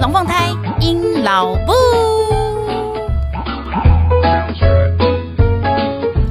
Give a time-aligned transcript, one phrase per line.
[0.00, 0.48] 龙凤胎
[0.80, 1.72] 阴老木。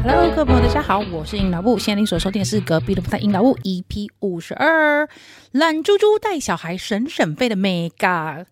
[0.01, 1.77] Hello，各位朋友，大家好，我是阴老布。
[1.77, 5.07] 现在你所收听的是隔壁龙凤胎阴老木 EP 五十二，
[5.51, 8.43] 懒猪猪带小孩省省费的 Mega。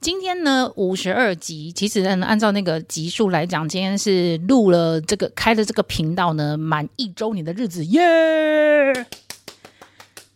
[0.00, 9.04] 今天呢，五十二集，其实呢，按照那个集数来讲，今天是录了这个开了这个频道呢，满一周年的日子，耶、yeah!！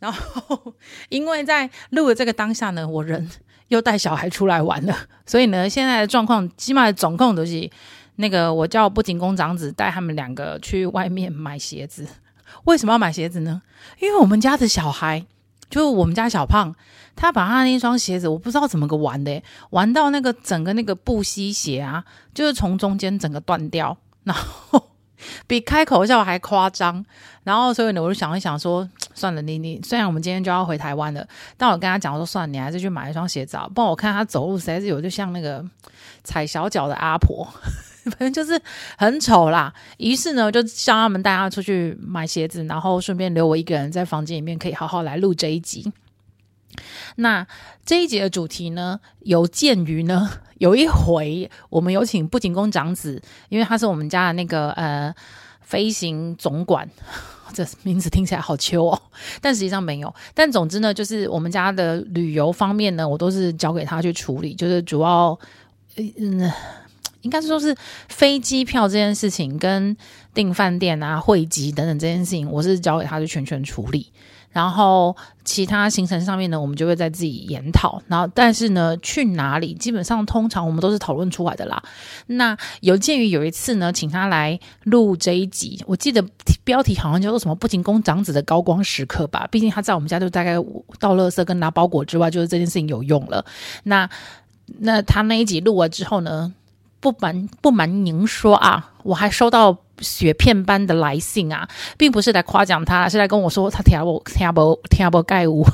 [0.01, 0.75] 然后，
[1.09, 3.31] 因为在录的这个当下呢，我人
[3.69, 4.97] 又带小孩出来玩了，
[5.27, 7.71] 所以呢，现在的状况，起码总共都是
[8.17, 12.07] 那个我叫不仅工长子带他们两个去外面买鞋子。
[12.65, 13.63] 为什么要买鞋子呢？
[14.01, 15.27] 因为我们家的小孩，
[15.69, 16.75] 就我们家小胖。
[17.17, 24.91] 他把他那双鞋子，我不知道怎么个玩的，玩到那个整个那个布吸鞋啊，就是从中间整个断掉，然后
[25.47, 27.05] 比开口笑还夸张。
[27.45, 31.25] 然后所以呢，我就想一想说， 算了，你你虽然我们今天就要回台湾了，
[31.57, 35.65] 但我跟他讲说，算了，你还是去买一双鞋子啊，不然我看他走路实在是有就像那个
[36.25, 37.47] 踩小脚的阿婆，
[38.05, 38.61] 反正就是
[38.97, 39.73] 很丑啦。
[39.99, 45.93] 于是呢，就叫他们带他出去买鞋子，然后顺便留我一个人在房间里面，可以好好来录这一集。
[47.17, 47.47] 那
[47.85, 55.15] 这一集的主题呢，有鉴于呢，有一回我们有请不仅工长子，因为他是我们家的那个呃
[55.61, 56.91] 飞行总管，
[57.55, 59.03] 这名字听起来好秋哦，
[59.41, 60.13] 但实际上没有。
[60.35, 65.39] 但总之呢，就是我们家的旅游方面呢，我都是交给他去处理，就是主要
[65.97, 66.53] 嗯，
[67.23, 67.75] 应该是说是
[68.09, 69.97] 飞机票这件事情跟
[70.35, 74.11] 订饭店啊、汇集等等这件事情，我是交给他去全权处理。
[74.55, 75.15] 然后
[75.45, 78.01] 其他行程上面呢，我们就会在自己研讨。
[78.07, 81.83] 然后，但是呢，去哪里基本上通常我们都是讨论出来的啦。
[82.29, 86.25] 那有鉴于有一次呢，请他来录这一集，我记得
[86.63, 89.47] 标题好像叫做什么“不仅工长子的高光时刻”吧。
[89.51, 90.55] 毕竟他在我们家就大概
[91.01, 93.45] 倒垃圾跟拿包裹之外，就是这件事情有用了。
[93.83, 94.09] 那
[94.79, 96.55] 那他那一集录完之后呢，
[97.05, 99.77] 不瞒不瞒您说啊，我还收到。
[100.01, 105.65] 雪片般的来信啊，并不是来夸奖他，是来跟我说他听不听不听不盖屋。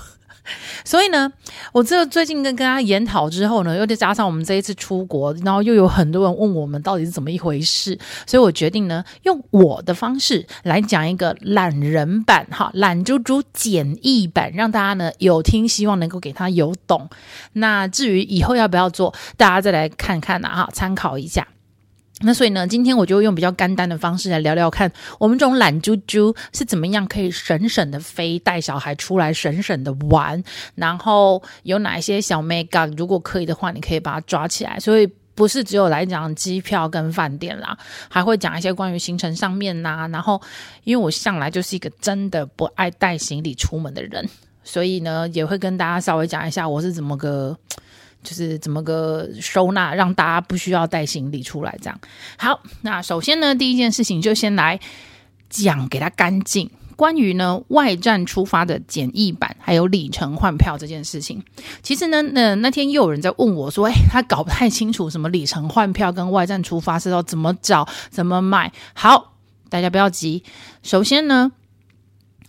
[0.85, 1.31] 所以呢，
[1.73, 17.09] 我这最近跟跟他研讨之后呢，又再加上我们这一次出国，然后又有很多人问我们到底是怎么一回事，所以我决定呢，用我的方式来讲一个懒人版哈，懒猪猪简易版，让大家呢有听，希望能够给他有懂。
[17.55, 21.47] 那至于以后要不要做，大家再来看看呐哈，参考一下。
[22.23, 30.43] 那所以呢，今天我就用比较简单的方式来聊聊看，我们这种懒猪猪是怎么样可以省省的飞，带小孩出来省省的玩，
[30.75, 34.79] 然后有哪一些小眉角，如果可以的话，你可以把它抓起来。
[34.79, 37.79] 所以不是只有来讲机票跟饭店啦，
[38.11, 40.39] 还会讲一些关于行程上面呐、然后，
[40.85, 44.29] 因为我向来就是一个真的不爱带行李出门的人，
[44.63, 47.57] 所以呢，也会跟大家稍微讲一下我是怎么个。
[48.23, 52.01] 就是怎么个收纳，让大家不需要带行李出来，这样。
[52.37, 54.79] 好，那首先呢，第一件事情就先来
[55.49, 56.71] 讲给他干净。
[56.97, 61.43] 关于呢外站出发的简易版，还有里程换票这件事情，
[61.83, 68.71] 其实呢，那那天又有人在问我说，哎，他搞不太清楚什么里程换票跟外站出发是要怎么找、怎么买。
[68.93, 69.33] 好，
[69.71, 70.45] 大家不要急，
[70.83, 71.53] 首先呢。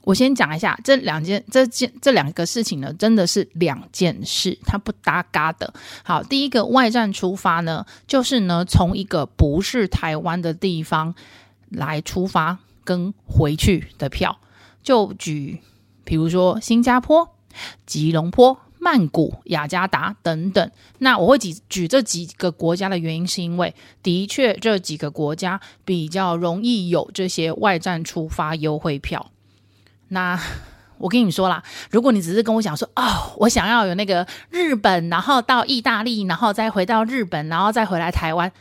[0.04, 5.74] 我先讲一下这两件、这件、这两个事情呢，真的是两件事，它不搭嘎的。
[6.04, 11.14] 好，第一个外站出发呢，就是呢从一个不是台湾的地方
[11.70, 14.40] 来出发跟回去的票，
[14.82, 15.60] 就举，
[16.04, 17.36] 比如说新加坡、
[17.86, 20.72] 吉隆坡、曼谷、雅加达等等。
[20.98, 29.30] 那我会举举这几个国家的原因，是因为的确这几个国家比较容易有这些外站出发优惠票。
[30.12, 30.38] 那
[30.98, 38.52] 我跟你说啦，如果你只是跟我讲说，哦，我想要有那个日本，然后到意大利，然后再回到日本，然后再回来台湾，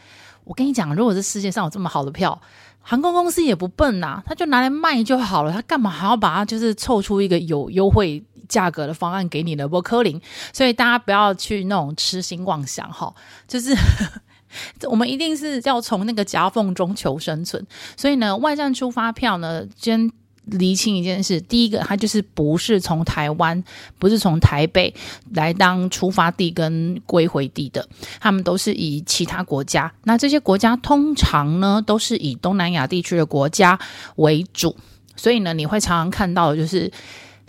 [0.44, 2.40] 我跟你讲，如果这世界上有这么好的票，
[2.80, 9.68] 航空公司也不笨呐，他就拿来卖就好了，他干嘛还要把它就是凑出一个有优惠价格的方案给你呢？
[9.68, 10.20] 不可能，
[10.52, 13.12] 所以大家不要去那种痴心妄想哈，
[13.46, 13.76] 就是
[14.88, 17.66] 我们一定是要从那个夹缝中求生存，
[17.98, 20.10] 所以呢，外站出发票呢，先。
[20.50, 23.62] 厘清一件事，第一个，他就是不是从台湾，
[23.98, 24.92] 不是从台北
[25.34, 27.86] 来当出发地跟归回地的，
[28.20, 29.92] 他们都是以其他国家。
[30.04, 33.78] 那这些国家通常呢，都是以东南亚地区的国家
[34.16, 34.76] 为主，
[35.16, 36.90] 所以呢，你会常常看到的就是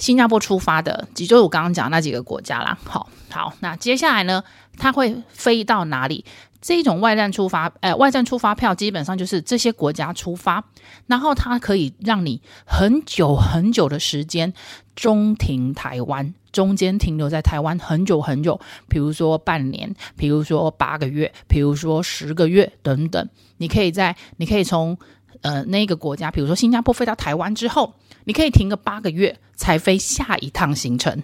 [0.01, 2.77] 新加坡出发的，也就是我刚刚讲那几个国家啦。
[2.83, 4.43] 好，好，那接下来呢，
[4.77, 6.25] 它会飞到哪里？
[6.59, 10.63] 这种外站出发，呃，外站出发票基本上就是这些国家出发，
[11.07, 14.53] 然后它可以让你很久很久的时间
[14.95, 23.27] 中停台湾，中间停留在台湾很久很久，比如说半年，比如说八个月，比如说十个月等等。
[23.57, 24.97] 你可以在，你可以从
[25.41, 27.93] 呃那个国家，比如说新加坡飞到台湾之后，
[28.25, 31.23] 你可以停个八个月才飞下一趟行程。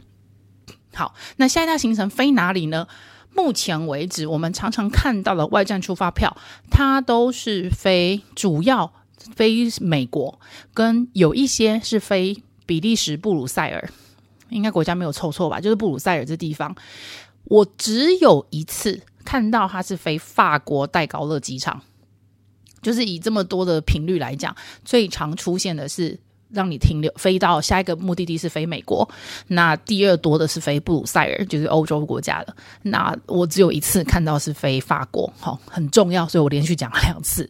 [0.94, 2.88] 好，那下一趟行程飞哪里呢？
[3.34, 6.36] 目前为止，我们常常看到的外站出发票，
[6.72, 8.92] 它都是飞主要
[9.36, 10.40] 飞美国，
[10.74, 13.92] 跟有一些是飞比利时布鲁塞尔，
[14.50, 15.62] 应该国家没有凑错吧？
[15.62, 16.76] 就是布鲁塞尔这地方，
[17.44, 21.84] 我只有一次看到它是飞法国戴高乐机场，
[22.82, 26.20] 就是以这么多的频率来讲，最常出现的是。
[26.58, 29.08] 让你停留飞到下一个目的地是飞美国，
[29.46, 32.56] 那第二多的是飞布鲁塞尔，就是欧洲国家的。
[32.82, 37.48] 那我只有一次看到是飞法国，好，很重要，所以我连续讲了两次。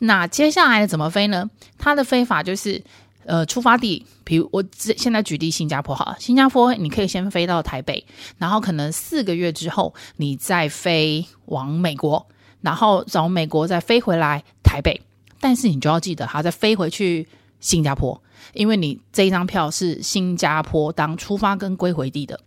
[0.00, 1.48] 那接下来怎么飞呢？
[1.78, 2.82] 它的飞法就是，
[3.24, 8.04] 呃，出发地，比如我现在举例新加坡好，新加坡你可以先飞到台北，
[8.38, 12.26] 然后可能四个月之后你再飞往美国，
[12.60, 15.00] 然后从美国再飞回来台北，
[15.38, 17.28] 但是你就要记得，还要再飞回去
[17.60, 18.20] 新加坡。
[18.52, 22.40] 因为你这一张票是新加坡当出发跟归回地的，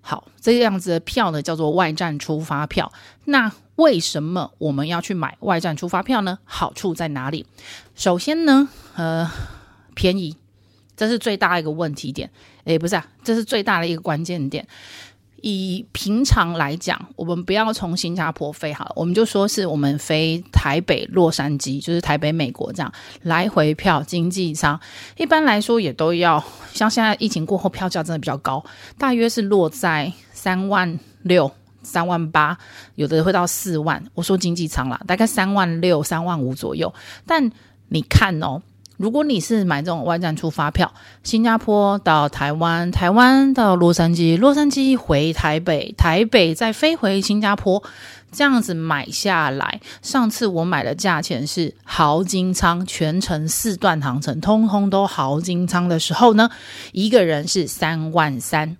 [0.00, 2.92] 好，这样子的票呢叫做外站出发票。
[3.24, 6.38] 那为什么我们要去买外站出发票呢？
[6.44, 7.46] 好处在哪里？
[7.94, 9.30] 首先呢，呃，
[9.94, 10.36] 便宜，
[10.96, 12.30] 这是最大的一个问题点。
[12.64, 14.66] 诶，不是啊，这是最大的一个关键点。
[15.42, 22.92] 以平常来讲，我们不要从新加坡飞好了，我们就说是我们飞台北洛杉矶，就是台北美国这样
[23.22, 24.78] 来回票经济舱，
[25.16, 26.42] 一般来说也都要
[26.72, 28.64] 像现在疫情过后票价真的比较高，
[28.98, 31.50] 大约是落在三万六、
[31.82, 32.56] 三万八，
[32.94, 34.02] 有的会到四万。
[34.14, 36.92] 我说经济舱啦，大概三万六、三万五左右。
[37.26, 37.50] 但
[37.88, 38.62] 你看哦。
[39.00, 40.92] 如果你是买这种外站出发票，
[41.22, 47.82] 新加坡到台湾，台湾到洛杉矶，洛杉矶回台北，台北再飞回新加坡，
[48.30, 56.50] 这样子买下来，上次我买的价钱是豪金仓，全程四段航程，通通都豪金仓的时候呢，
[56.92, 58.76] 一个人是三万三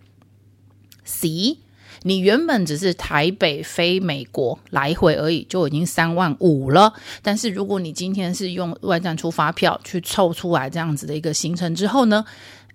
[1.03, 1.57] ，C。
[2.03, 6.93] 你原本只是台北飞美国来回而已，就已经三万五了。
[7.23, 12.25] 但是如果你今天是用外站出发票去凑出来这样子的一个行程之后呢，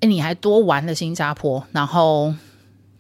[0.02, 2.34] 诶，你还多玩了新加坡，然后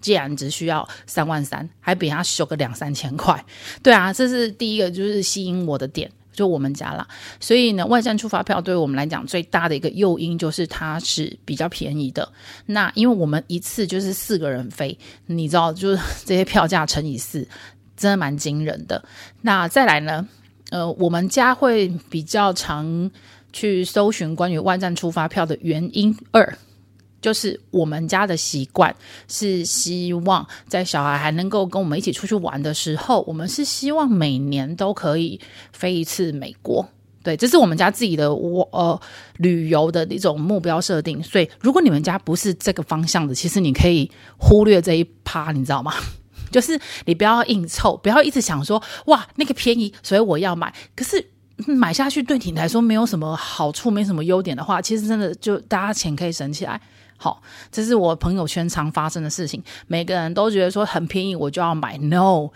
[0.01, 3.45] 既然只需要三万三，还比他修个两三千块。
[3.83, 6.11] 对啊，这是第一个就是吸引我的点。
[6.35, 7.07] 就我们家啦，
[7.39, 12.29] 所以呢，外站出发票对于我们来讲最大的一个诱因就是它是比较便宜的。
[12.65, 17.47] 那因为我们一次就是四个人飞，你知道，就是这些票价乘以四，
[17.95, 19.03] 真的蛮惊人的。
[19.41, 20.27] 那再来呢，
[20.69, 23.09] 呃，我们家会比较常
[23.53, 26.57] 去搜寻关于外站出发票的原因二。
[27.25, 28.95] 就是我们家的习惯
[29.27, 35.41] 是希望在小孩还能够跟我们一起出去玩的时候，我们是希望每年都可以
[35.73, 36.87] 飞一次美国。
[37.23, 39.01] 对，这是我们家自己的我呃
[39.37, 41.23] 旅游的一种目标设定。
[41.23, 45.95] 所以，如果你们家不是这个方向的，其实你可以忽略这一趴，你知道吗？
[46.53, 50.71] 就是你不要硬凑，不要一直想说哇那个便宜，所以我要买。
[50.95, 51.25] 可是
[51.65, 56.79] 买下去对你来说没有什么好处，没什么优点的话，其实真的就大家钱可以省起来。
[57.17, 57.41] 好，
[57.71, 59.63] 这是我朋友圈常发生的事情。
[59.87, 61.97] 每个人都觉得说很便宜，我就要买。
[61.97, 62.49] No，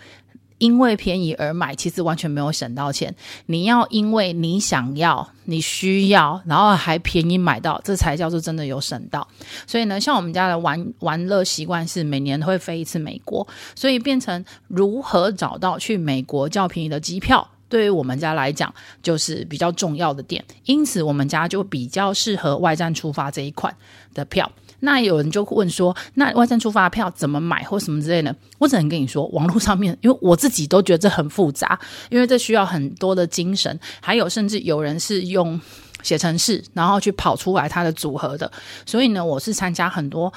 [0.58, 3.14] 因为便宜而买，其实完全没有省到钱。
[3.46, 9.26] 你要因为你想要、你需要，然后还便宜买到，这才叫做真的有省到。
[9.66, 17.48] 所以呢，像我们家的玩玩乐习惯是每年都会飞一次美国，所以变成如何找到去美国较便宜的机票。
[17.70, 23.74] 对于我们家来讲，就是比较重要的点，因此我们家就比较适合外站出发这一款
[24.12, 24.50] 的票。
[24.82, 28.34] 那有人就问说，那外站出发的票怎么买或什么之类的？
[28.58, 35.60] 我只能跟你说，网络上面，因为我自己都觉得这很复杂，因为这需要很多的精神，还有甚至有人是用
[36.02, 38.50] 写程式，然后去跑出来它的组合的。
[38.86, 40.32] 所以呢，我是参加很多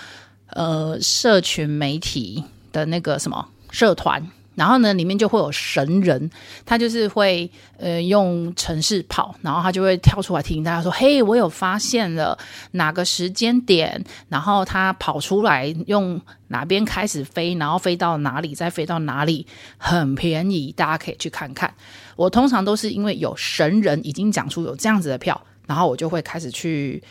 [0.47, 4.21] 呃社群媒体的那个什么社团。
[4.55, 6.29] 然后呢，里面就会有神人，
[6.65, 12.37] 他就是会呃用城市跑，然后他就会跳出来提醒大家说：“嘿，我有发现了
[12.71, 21.73] 哪个时间点，然后他跑出来用哪边开始飞，然后飞到哪里，再飞到哪里，很便宜，大家可以去看看。”
[22.15, 27.01] 我通常都是因为有神人已经讲出有这样子的票，然后我就会开始去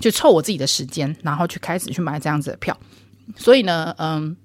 [0.00, 2.76] 去凑我自己的时间，然后去开始去买这样子的票。
[3.36, 4.36] 所以呢，嗯，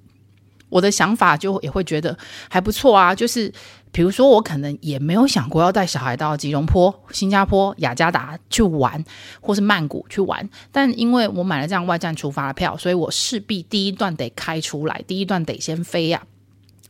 [0.70, 2.18] 我的想法就也会觉得
[2.50, 3.14] 还不错啊。
[3.14, 3.52] 就是
[3.92, 9.04] 比如说，我可能也没有想过要带小孩到吉隆坡、新加坡、雅加达去玩，
[9.42, 10.48] 或是曼谷去玩。
[10.72, 16.38] 但因为我买了这样外站出发的票，所以我势必第一段得开出来，第一段得先飞呀、啊。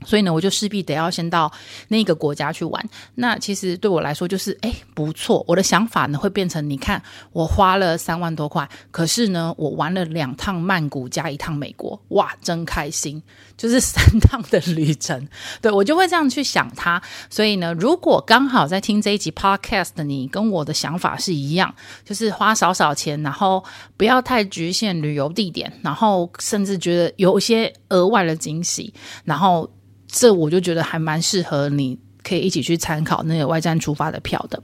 [0.06, 1.52] 所以呢，我就势必得要先到
[1.90, 2.90] 那个国家去玩。
[3.16, 5.44] 那其实对我来说，就是诶不错。
[5.46, 13.22] 我的想法呢，会变成你看，我花了三万多块，可是呢，我玩了两趟曼谷加一趟美国，哇，真开心！
[13.60, 15.28] 就是三趟的旅程。
[15.62, 17.00] 对，我就会这样去想它。
[17.30, 21.75] 所以呢，如果刚好在听这一集 podcast 你跟我的想法是一样，
[22.06, 23.63] 就是花少少钱，然后
[23.98, 28.94] 不要太局限旅游地点，然后甚至觉得有一些额外的惊喜，
[29.25, 29.70] 然后。
[30.12, 34.60] 这我就觉得还蛮适合你，可以一起去参考那个外站出发的票的。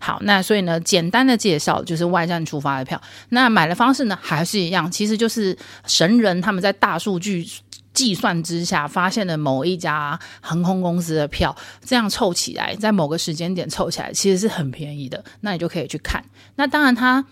[0.00, 3.00] 好，那所以呢，简单的介绍就是外站出发的票。
[3.28, 7.46] 那买的方式呢，还是一样，其实就是神人他们在大数据
[7.98, 15.24] 计算之下发现了某一家航空公司的票，这样凑起来，在某个时间点凑起来，其实是很便宜的。
[15.40, 16.24] 那你就可以去看。
[16.54, 17.24] 那当然，它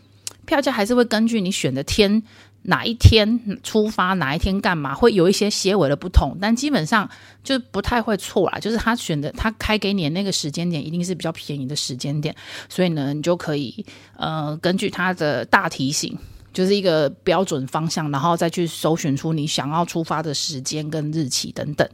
[0.44, 2.24] 票价还是会根据你选的天。
[2.68, 7.08] 哪一天出发，哪一天干嘛，会有一些些微的不同，但基本上
[7.44, 8.58] 就不太会错啦。
[8.58, 12.34] 就是他选的，他开给你的那个时间点，一定是比较便宜的时间点，
[12.68, 16.18] 所以呢，你就可以呃根据他的大提醒，
[16.56, 21.86] 就是一个标准方向，然后再去搜寻出你想要出发的时间跟日期等等。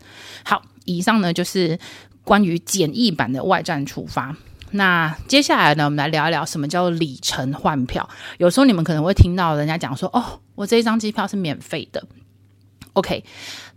[0.44, 1.76] 好，以上呢就是
[2.22, 4.36] 关于简易版的外站出发。
[4.70, 8.08] 那接下来呢，我们来聊一聊什么叫里程换票。
[8.38, 12.06] 有时候你们可能会听到人家讲说：“哦，我这一张机票是免费的。
[12.92, 13.24] ”OK，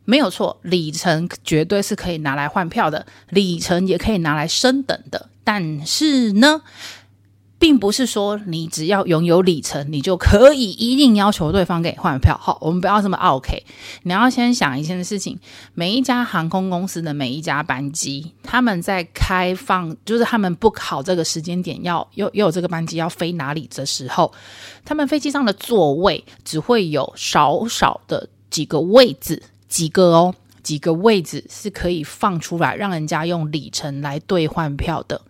[0.04, 5.30] 没有错，里程绝对是可以拿来换票的，里程也可以拿来升等的。
[5.44, 6.62] 但是呢，
[7.58, 12.38] 并不是说你只要拥有里程，你就可以一定要求对方给换票。
[12.42, 13.64] 好，我们不要这么 OK。
[14.04, 15.40] 你要先想一件事情：
[15.74, 24.32] 每一家航空公司的每一家班机，他们在开放，就是他们不考这个时间点要又又有这个班机要飞哪里的时候，
[24.84, 35.22] 他们飞机上的座位只会有少少的几个位置，几个哦，几个位置是可以放出来，让人家用里程来兑换票的。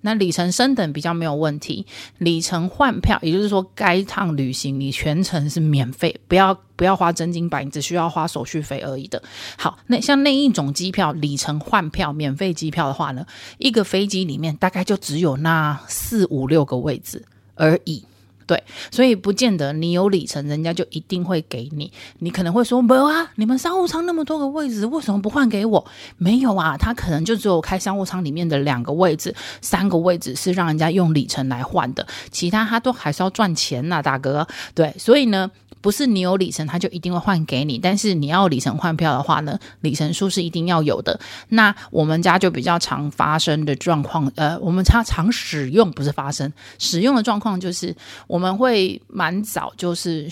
[0.00, 1.86] 那里程升等比较没有问题，
[2.18, 9.22] 里程换票，也就是说，该趟旅行你全程是免费，不要不要花真金白银，只需要花手续费而已的。
[9.56, 13.26] 好，那像那一种机票，里程换票免费机票的话呢，
[13.58, 17.24] 一个飞机里面大概就只有那四五六个位置
[17.54, 18.04] 而已。
[18.48, 21.92] 对，所以不见得你有里程，人家就一定会给你。
[22.20, 25.84] 你可能会说，没有啊，你们商务舱那么多个位置，为什么不换给我？
[26.16, 34.48] 没有啊，他可能就只有开商务舱里面的两个位置，三个位置是让人家用里程来换的，其他他都还是要赚钱呐，大哥。
[34.74, 35.50] 对，所以呢。
[35.80, 37.78] 不是你有里程，他就一定会换给你。
[37.78, 41.18] 但是你要里程换票的话呢，里程数是一定要有的。
[41.50, 47.94] 那我们家就比较常发生的状况，呃，我们常常使用，不是发生使用的状况，就是
[48.26, 50.30] 我我们会蛮早，就是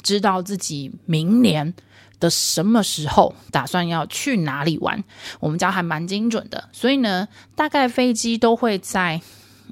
[0.00, 1.74] 知道自己明年
[2.20, 5.02] 的什么时候打算要去哪里玩。
[5.40, 9.20] 我们家还蛮精准的，所以呢，大概飞机都会在。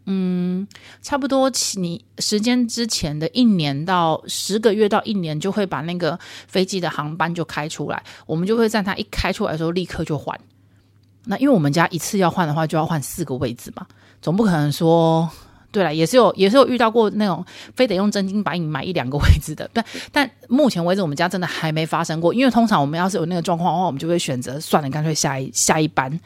[0.07, 0.67] 嗯，
[1.01, 10.37] 差不多起，你时间之前的一年到十个月到一年，就会把那个飞机的航班就开出来，我们就会在它一开出来的时候立刻就换。
[11.27, 13.87] 那因为我们家一次要换的话，就要换四个位置嘛，
[14.21, 15.31] 总不可能说。
[15.77, 22.33] 对了，也是有，也是有遇到过那种非得用真金白银买一两个位置的，但但目前为止我们家真的还没发生过。
[22.33, 26.19] 因为通常我们要是有那个状况的话，我们就会选择算了，干脆下一下一班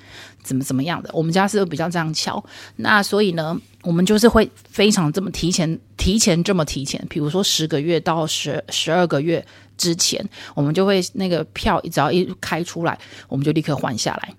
[0.44, 1.10] 怎么怎么样的。
[1.12, 2.40] 我们家是比较这样巧，
[2.76, 9.44] 那所以呢，我们就是会非常这么提前，提前这么提前，比如说十个月到十十二个月
[9.76, 14.32] 之前，我们就会那个票只要一开出来，我们就立刻换下来。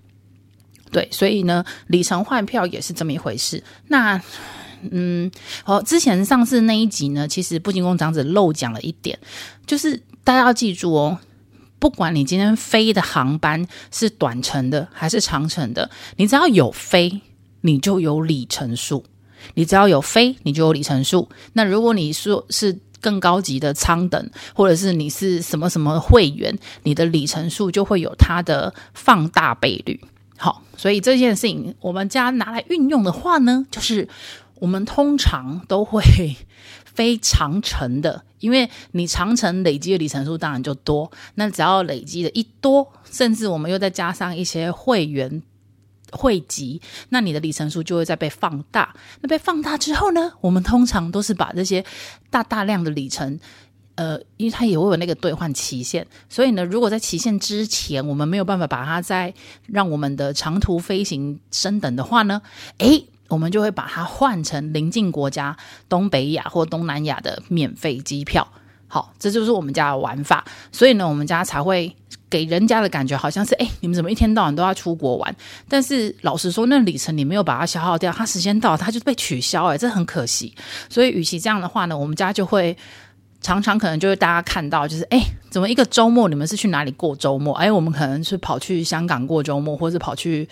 [0.90, 3.62] 对，所以呢，里程换票也是这么一回事。
[3.90, 4.22] 那。
[4.90, 5.32] 嗯，
[5.64, 9.20] 好，之前上次那一集呢，其实步行工长子漏讲了一点，
[9.68, 11.20] 就是大家要记住哦，
[11.78, 17.22] 不管你今天飞的航班是短程的还是长程的，你只要有飞，
[17.62, 19.04] 你就有里程数；
[19.54, 21.30] 你只要有飞，你就有里程数。
[21.54, 30.00] 那如果你说是更高级的舱等，或者是你是什么什么会员，你的里程数就会有它的放大倍率。
[30.38, 34.08] 好，所以这件事情我们家拿来运用的话呢，就是。
[34.62, 36.04] 我们通常都会
[36.86, 41.12] 飞长程的，因为你长程累积的里程数当然就多。
[41.34, 45.42] 那只要累积的一多，甚至我们又再加上一些会员
[46.12, 48.96] 汇集，那你的里程数就会再被放大。
[49.22, 51.84] 那被放大之后呢，我们通常都是把这些
[52.30, 53.40] 大大量的里程。
[53.96, 59.32] 呃，因为它也会有那个兑换期限，所以呢，如果在期限之前我们没有办法把它再
[59.68, 62.42] 让我们的长途飞行升等的话呢，
[62.78, 65.56] 诶，我们就会把它换成邻近国家
[65.90, 68.48] 东北亚或东南亚的免费机票。
[68.88, 70.44] 好，这就是我们家的玩法。
[70.72, 71.96] 所以呢，我们家才会
[72.30, 75.36] 给人家的感觉好像是，诶，你们怎么一天到晚都要出国玩？
[75.70, 80.54] 但是老实说，那里程你没有把它消耗掉，它时间到它就被取消，诶，这很可惜。
[80.90, 82.78] 所以，与其这样的话呢，我们家就会。
[83.44, 85.20] 常常可能就会大家看到，就是哎，
[85.50, 87.56] 怎么一个周末你们是去哪里过周末？
[87.56, 90.48] 哎，我们可能是跑去香港过周末，或者跑去。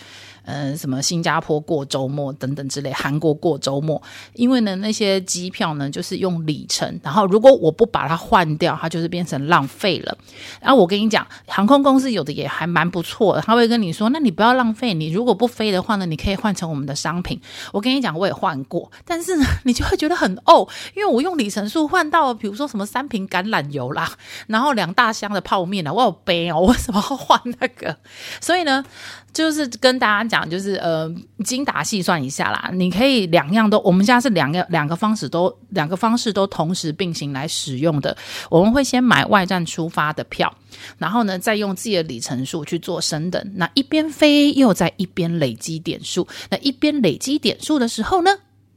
[0.51, 4.01] 嗯，什么新加坡过周末等等之类，韩国过周末，
[4.33, 10.17] 因为呢那些机票呢就是用里程，然后如果我不把它换掉，它就是变成浪费了。
[10.59, 17.39] 然后我跟你讲，航空公司有的也还蛮不错的，他会跟你说，那你不要浪费，你如果不飞的话呢，你可以换成我们的商品。
[17.71, 24.11] 我跟你讲，我也换过，但是呢，你就会觉得很哦，因为我用里程数换到，比如说什么三瓶橄榄油啦，
[24.47, 27.95] 然后两大箱的泡面啊，我有背哦，我为什么要换那个？
[28.41, 28.83] 所以呢。
[29.31, 31.09] 就是跟大家讲，就是呃，
[31.45, 32.69] 精打细算一下啦。
[32.73, 38.15] 你可以两样都，我们家是两个两个方式都两个方式都同时并行来使用的。
[38.49, 40.53] 我们会先买外站出发的票，
[40.97, 43.51] 然后呢，再用自己的里程数去做升等。
[43.55, 46.27] 那一边飞又在一边累积点数。
[46.49, 48.31] 那一边累积点数的时候呢，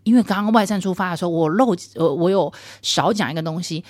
[0.05, 3.83] 因为刚刚外站出发的时候，我漏呃，我有少讲一个东西。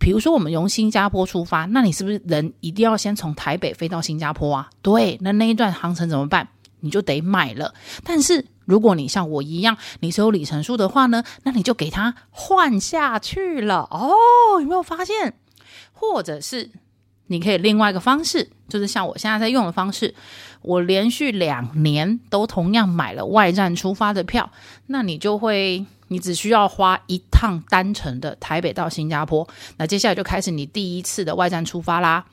[0.00, 4.70] 比如说，我们从新加坡出发，那你是不是人一定要先从台北飞到新加坡啊？
[4.80, 6.48] 对，那那一段航程怎么办？
[6.80, 7.74] 你就得买了。
[8.02, 13.86] 但是如果你像我一样，你是有里程数的话呢，那你就给它换下去了。
[13.90, 15.34] 哦，有没有发现？
[15.92, 16.70] 或者是
[17.26, 20.14] 你可以另外一个方式，就是像我现在在用的方式，
[20.62, 24.50] 我连续两年都同样买了外站出发的票，
[24.86, 25.84] 那你就会。
[26.10, 32.26] 你只需要花一趟单程的台北到新加坡，那接下来就开始你第一次的外站出发啦。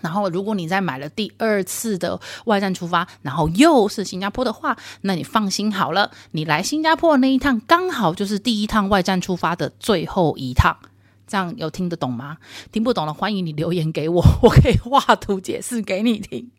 [0.00, 10.78] 然后，如果你再买了第二次的外站出发，然后又是新加坡的话，那你放心好了，你来新加坡的那一趟刚好就是第一趟外站出发的最后一趟。
[11.26, 12.38] 这样有听得懂吗？
[12.70, 16.50] 听不懂的，欢迎你留言给我，我可以画图解释给你听。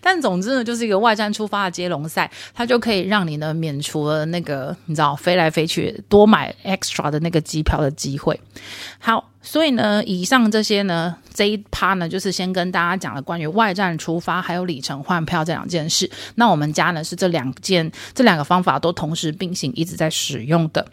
[0.00, 8.38] 但总之呢，就是一个外站出发的接龙赛，它就可以让你呢免除了那个你知道飞来飞去多买 extra 的那个机票的机会。
[8.98, 16.10] 好，所以呢，以上这些呢，这一趴呢，就是先跟大家讲了关于外站出发还有里程换票这两件事。
[16.36, 20.86] 那我们家呢是这两件这两个方法都同时并行，一直在使用的。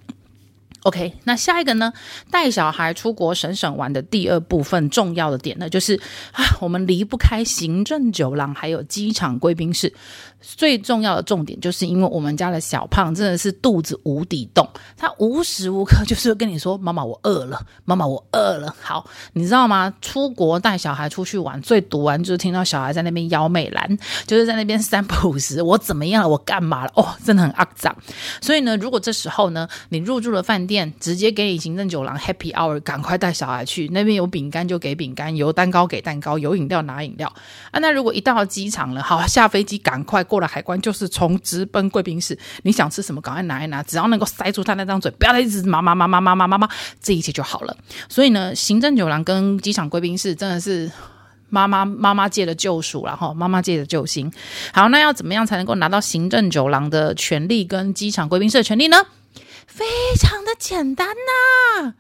[0.84, 1.94] OK，那下一个呢？
[2.32, 5.96] 带小孩出国省省玩的第二部分重要的点呢，就是
[6.32, 9.94] 啊，我们离不开行政酒廊还有机场贵宾室。
[10.44, 14.68] 最重要的重点，就是因为我们家的小胖真的是肚子无底洞，
[14.98, 19.94] 他无时无刻就是跟你说：“妈妈，我饿了，妈妈，我饿了。”好，你知道吗？
[20.02, 26.30] 出国带小孩出去玩，最毒完就是听到小孩在那边摇美兰，就是在那边三不五时，我怎么样了？
[26.30, 26.92] 我干嘛了？
[26.96, 27.96] 哦，真的很肮脏。
[28.42, 37.28] 所以呢，如果这时候呢，你入住了饭店，店直接给你行政酒廊 Happy Hour，赶快带小孩去那边，有饼干就给饼干，有蛋糕给蛋糕，有饮料拿饮料
[37.72, 37.80] 啊。
[37.82, 40.24] 那如果一到机场了，好，下飞机赶快。
[40.24, 46.70] 过了海关就是从直奔贵宾室，你想吃什么赶快拿一拿，只要能够塞住他那张嘴，不要再一直妈妈妈妈妈妈妈妈，
[47.02, 47.76] 这一切就好了。
[48.08, 50.90] 所以呢，行政酒廊跟机场贵宾室真的是
[51.50, 54.32] 妈妈妈妈界的救赎，然后妈妈界的救星。
[54.72, 58.98] 好，那要怎么样才能够拿到行政酒廊的权利跟机场贵宾室的权利呢？
[59.74, 59.86] 非
[60.20, 61.94] 常的简单呐、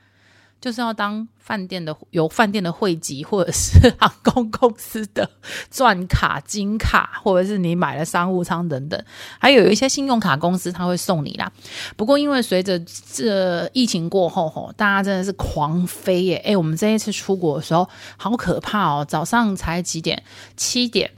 [0.60, 5.28] 就是要当饭店的有饭店的会籍，或者是航空公司的
[5.70, 9.04] 钻卡、金卡，或者是你买了商务舱等等，
[9.40, 11.50] 还有一些信用卡公司他会送你啦。
[11.96, 12.78] 不过因为随着
[13.12, 16.36] 这疫情过后，吼，大家真的是狂飞耶！
[16.44, 20.22] 诶，我们这一次出国的时候好可怕哦，早上才几点？
[20.58, 21.10] 七点。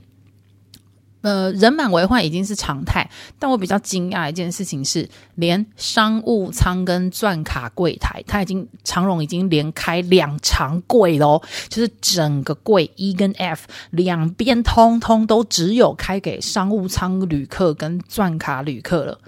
[1.24, 3.08] 呃，人满为患已经是常态，
[3.38, 19.18] 但我比较惊讶一件事情是，连商务舱跟钻卡柜台，它已经长荣已经连开两长柜喽，就是整个柜 E 跟 F 两边通通都只有开给商务舱旅客跟钻卡旅客了，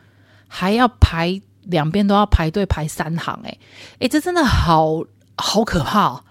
[0.47, 3.59] 还要排两边都要排队排三行，诶
[4.01, 5.03] 诶，这真的好
[5.37, 6.25] 好可怕哦！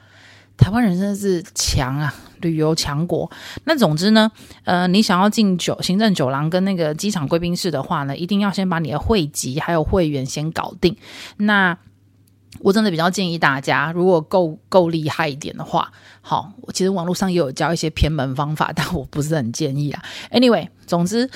[0.58, 2.13] 台湾人真的是强啊！
[2.41, 3.30] 旅游强国，
[3.63, 4.32] 那总之呢，
[4.65, 10.96] 呃，你想要进酒行政酒廊跟那个机场贵宾室的话呢，一定要先把你的会籍还有会员先搞定。
[11.38, 11.76] 那
[12.60, 15.91] 我真的比较建议大家，如果够够厉害一点的话，
[16.22, 20.04] 好，其实网络上也有教一些偏门方法，但我不是很建议啊。
[20.32, 21.30] Anyway，总之。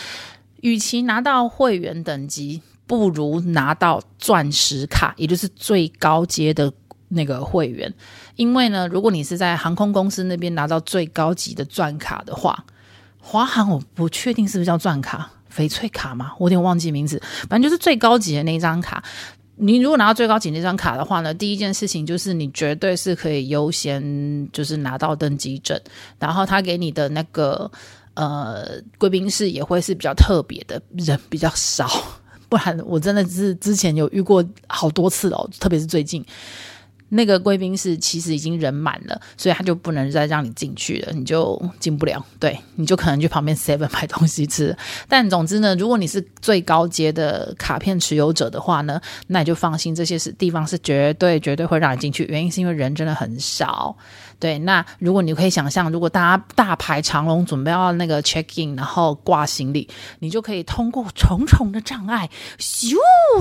[0.62, 6.70] 与其拿到会员等级，不如拿到钻石卡，也就是最高阶的
[7.10, 7.94] 那个会员。
[8.36, 12.64] 因为呢，如果你是在航空公司那边拿到最高级的钻卡的话，
[13.20, 16.34] 华航我不确定是不是叫钻卡、翡翠卡吗？
[16.40, 19.04] 我有点忘记名字，反正就是最高级的那张卡。
[19.56, 25.80] 你如果拿到最高级那张卡的话呢，第一件事情就是你绝对是可以优先就是拿到登机证，
[26.18, 27.70] 然后他给你的那个。
[28.16, 28.68] 呃，
[28.98, 31.88] 贵宾室也会是比较特别的，人比较少，
[32.50, 36.26] 不然我真的是之前有遇过好多次哦，特别是最近。
[37.10, 42.24] 那个贵宾室其实已经人满了，所以他就不能再让你进去了，你就进不了。
[42.40, 44.76] 对，你就可能去旁边 seven 买东西吃。
[45.08, 52.26] 但总之呢，如果你是最高阶的卡片持有者的话呢，那你就放心，这些是地方是绝对绝对会让你进去。
[52.26, 53.96] 原因是因为人真的很少。
[54.40, 62.96] 对，那如果你可以想象，如果大家大排长龙准备要那个 check in，然后挂行李，你就可以通过重重的障碍，咻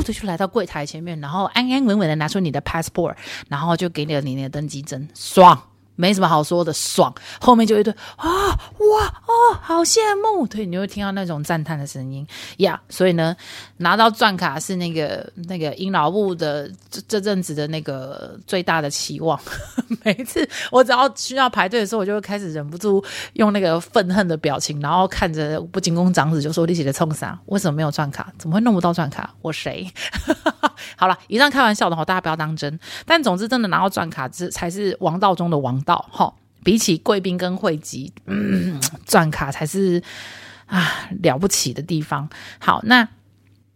[0.04, 3.14] 的就来到柜台前面，然后安安稳稳的拿出你的 passport，
[3.48, 5.62] 然后就给你了你的登机证，爽。
[5.98, 7.12] 没什么好说的，爽。
[7.40, 10.46] 后面就一堆啊，哇哦，好羡慕。
[10.46, 12.24] 对，你会听到那种赞叹的声音
[12.58, 12.80] 呀。
[12.88, 13.36] 所以呢，
[13.78, 19.38] 拿到钻卡是那个那个英老部的这这阵子的那个最大的期望。
[20.04, 27.36] 每次我只要需要排队的时候，我就会开始忍不住用那个愤恨的表情，然后看着不仅工长子就说：“你写的冲啥？
[27.46, 28.32] 为什么没有钻卡？
[28.38, 29.34] 怎么会弄不到钻卡？
[29.42, 29.90] 我谁？”
[30.96, 32.78] 好了，以上开玩笑的话，大家不要当真。
[33.04, 36.08] 但总之，真的拿到钻卡，这才是王道中的王道。
[36.10, 40.02] 哈，比起贵宾跟会籍，嗯，钻卡才是
[40.66, 42.28] 啊了不起的地方。
[42.58, 43.08] 好，那。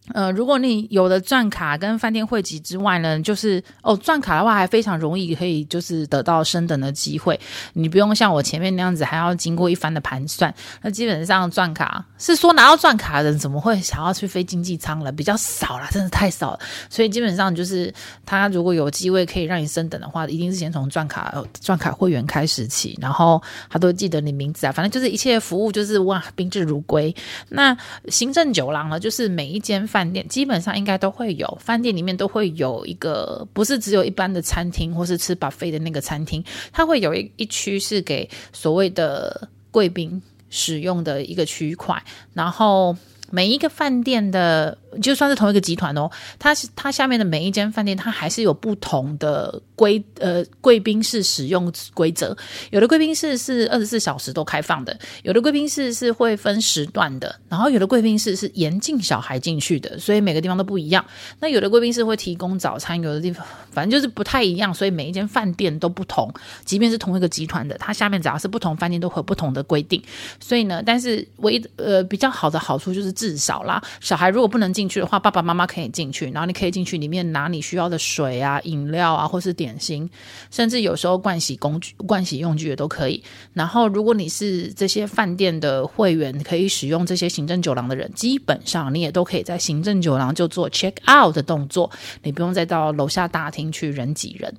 [0.08, 7.38] 呃，如果你有了钻卡跟饭店会籍之外呢，就是哦，钻卡的话还非常容易可以就是得到升等的机会，
[7.74, 10.52] 你不用像我前面那样子还要经过一番的盘算。
[10.82, 15.12] 那基本上钻卡是说拿到钻卡的人怎么会想要去飞经济舱了？
[15.12, 16.58] 比较少了，真的太少了。
[16.90, 17.94] 所以基本上就是
[18.26, 27.14] 他如果有机会可以让你升等的话，一定是先从钻卡钻卡会员开始起，然后他都记得你名字啊，反正就是一切服务就是哇宾至如归。
[27.50, 27.76] 那
[28.08, 29.88] 行政酒廊呢，就是每一间。
[29.92, 42.02] 饭店基本上应该都会有，饭店里面都会有一个，不是只有一般的餐厅或是吃 buffet 的那个餐厅，它会有一一区是给所谓的贵宾使用的一个区块，
[42.32, 42.96] 然后
[43.30, 44.78] 每一个饭店的。
[45.00, 52.36] 就算是同一个集团哦，它是它下面的每一间饭店，它还是有不同的规呃贵宾室使用规则。
[52.70, 61.04] 有的贵宾室是二十四小时都开放的，有的贵宾室是会分时段的，然后有的贵宾室是严禁小孩进去的，所以每个地方都不一样。
[61.40, 66.32] 那有的贵宾室会提供早餐，有的地方反正就是不太一样，所以每一间饭店都不同。
[66.64, 70.02] 即便是同一个集团的，它下面只要是不同饭店都会有不同的规定。
[70.38, 74.81] 所以呢，但是唯一呃比较好的好处就是至少啦，小孩如果不能进。
[74.82, 80.10] 进去的话，爸爸妈妈可以进去，然后你可以进去里面拿你需要的水啊、饮料啊，或是点心，
[80.50, 83.22] 甚至有时候盥洗工具、盥洗用具也都可以。
[83.52, 91.88] 然后，如果你是这些饭店的会员，可以使用这些行政酒廊的人，基本上你也都可以在行政酒廊就做 check out 的动作，
[92.24, 94.52] 你不用再到楼下大厅去人挤人。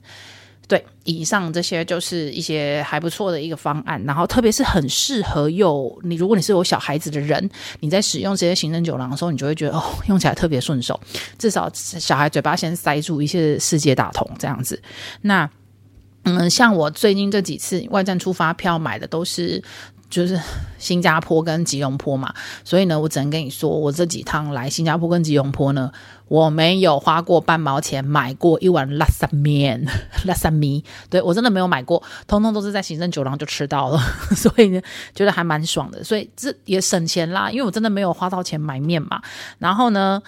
[0.68, 7.50] 对，以上这些就是一些还不错的一个方案，然后特别是很适合有你，如果你是有小孩子的人，
[7.82, 11.00] 你在使用这些行政酒廊的时候，你就会觉得哦，用起来特别顺手，
[11.38, 14.82] 至少小孩嘴巴先塞住一些世界大同这样子。
[15.22, 15.50] 那
[16.24, 19.64] 嗯，像我最近这几次外站出发票买的都是。
[20.10, 20.40] 就是
[20.78, 22.32] 新加坡跟吉隆坡嘛，
[22.64, 25.92] 所以呢，我只能跟你说，我这几趟来新加坡跟吉隆坡呢，
[26.28, 29.86] 我没有花过半毛钱买过一碗拉萨面、
[30.26, 34.00] 拉萨米，对，我真的没有买过，通通都是在行政酒廊就吃到了，
[34.36, 34.82] 所以呢，
[35.14, 39.22] 觉得还蛮爽的，所以这也省钱啦，因为我真的没有花到钱买面嘛，
[39.60, 40.22] 然后呢。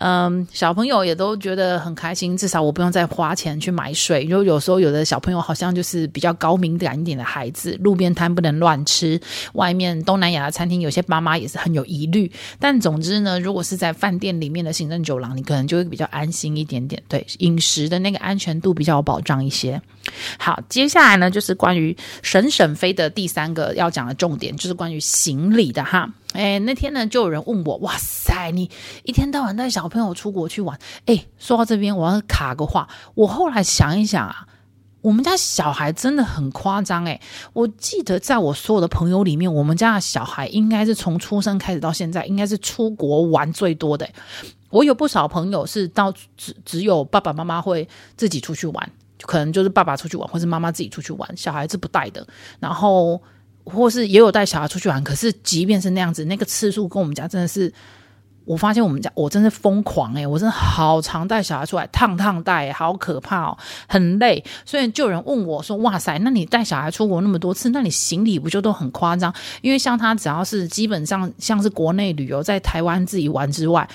[0.00, 4.22] 嗯，小朋友也都觉得很开心，至少我不用再花钱去买水。
[4.22, 9.20] 因为有时候有的小朋友好像就是比较高敏感一点的孩子，路边摊不能乱吃，
[9.54, 12.30] 外面东南亚的餐厅有些爸妈也是很有疑虑。
[12.60, 19.80] 但总之呢，如果是在饭店里面的行政酒廊，你可能就会比较安心一点点，对，饮食的那个安全度比较有保障一些。
[20.38, 26.12] 好，接下来呢就是关于沈沈飞的第三个要讲的重点，就是关于行李的哈。
[26.32, 28.70] 哎，那天呢，就有人问我，哇塞，你
[29.04, 30.78] 一天到晚带小朋友出国去玩。
[31.06, 32.88] 哎，说到这边，我要卡个话。
[33.14, 34.46] 我后来想一想啊，
[35.00, 37.04] 我们家小孩真的很夸张。
[37.04, 37.20] 哎，
[37.52, 44.08] 我记得在我所有的朋友里面，我们家的小孩应该是从出生开始到现在，应该是出国玩最多的。
[44.70, 48.90] 我有不少朋友是到只只有爸爸妈妈会自己出去玩，
[49.22, 52.26] 可能就是爸爸出去玩，或是妈妈自己出去玩，小孩子不带的。
[52.60, 53.20] 然后。
[53.70, 57.70] 或是也有带小孩出去玩，可是即便是那样子，那个次数跟我们家真的是。
[58.46, 64.42] 我发现我们家我真是疯狂诶，我真的好常带小孩出来，趟趟带，好可怕哦，很累。
[64.64, 69.30] 所以就有人问我说：“哇塞，那你带小孩出国那么多次，那你行李不就都很夸张？
[69.60, 73.86] 因为像他只要是基本上像是国内旅游，在台湾自己玩之外，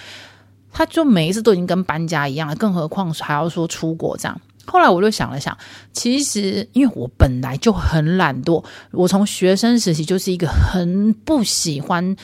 [0.74, 4.42] 他就每一次都已经跟搬家一样了，更何况还要说出国这样。
[4.66, 5.58] 后来我就想了想，
[5.94, 12.16] 其实因为我本来就很懒惰，我从学生时期就是一个很不喜欢。”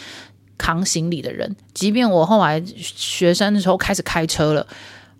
[0.60, 4.68] 扛行李的人，即便我后来学生的时候开始开车了，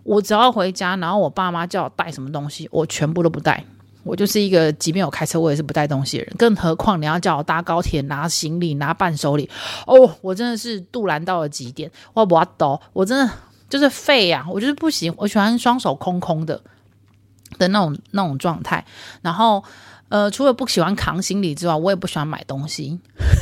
[0.02, 3.64] 我只要回家，然后我爸妈叫我带什么东西，我全部都不带。
[4.02, 6.34] 我就是一个，即便有开车，我也是不带东西的人。
[6.38, 9.48] 更何况你要叫我搭高铁拿行李、拿伴手礼，
[9.86, 11.90] 哦，我真的是杜兰到了极点。
[12.14, 13.32] 我不要抖，我真的
[13.68, 14.50] 就是废呀、啊！
[14.50, 16.60] 我就是不行，我喜欢双手空空的
[17.58, 18.84] 的那种那种状态。
[19.22, 19.62] 然后，
[20.08, 22.98] 呃，除了不喜欢扛行李之外，我也不喜欢买东西。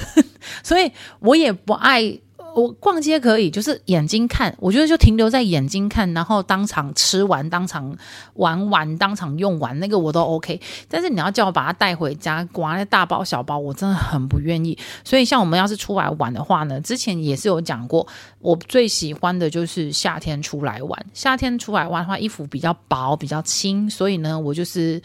[0.62, 0.90] 所以
[1.21, 2.18] 我也不爱
[2.54, 7.96] 我逛街可以，就是眼睛看，我觉得就停留在眼睛看，然后当场吃完，当场
[8.34, 10.61] 玩完，当场用完，那个我都 OK。
[10.88, 14.76] 但是你要叫我把它带回家，刮那大包小包，我真的很不愿意。
[15.04, 18.04] 所以像我们要是出来玩的话呢，之前也是有讲过，
[18.40, 21.06] 我最喜欢的就是夏天出来玩。
[21.14, 25.00] 夏天出来玩的话，衣服比较薄，比较轻，所以呢，我就是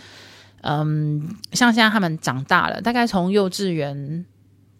[0.61, 4.25] 嗯，像现在他们长大了，大概从幼稚园。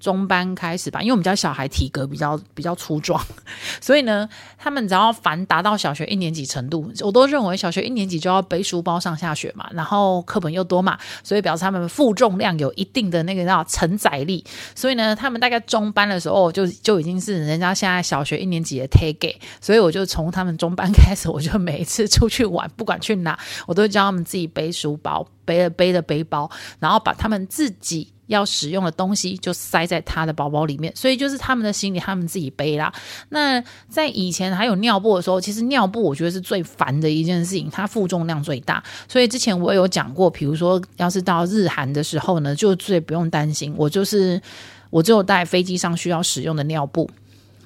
[0.04, 3.26] 中班开始吧，因为我们家小孩体格比较比较粗壮，
[3.80, 14.44] 所以呢，他们只要凡达到小学一年级程度，我都认为小学一年级就要背书包上下学嘛，然后课本又多嘛，所以表示他们负重量有一定的那个叫承载力，
[14.76, 28.10] 所以呢，他们大概中班的时候就就已经是人家现在小学一年级的 take，所以我就从他们中班开始，我就每一次出去玩，不管去哪，我都教他们自己背书包，背了背的背包，然后把他们自己。
[28.28, 32.92] 要使用的东西就塞在他的包包里面，所以就是他们的行李他们自己背啦。
[33.30, 38.82] 那在以前还有尿布的时候，其实尿布我觉得是最烦的一件事情，它负重量最大。
[39.10, 44.42] 所以之前我有讲过，比如说要是到日韩的时候呢，就最不用担心，我就是
[44.90, 47.08] 我只有带飞机上需要使用的尿布。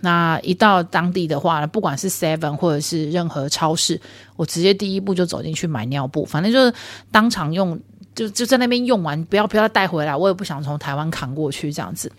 [0.02, 4.00] 那一到当地的话，不管是 Seven 或者是任何超市，
[4.36, 6.74] 我直接第一步就走进去买尿布，反正就是
[7.12, 7.80] 当场用。
[8.16, 12.12] 就就在那边用完，不要不要带回来，我也不想从台湾扛过去这样子。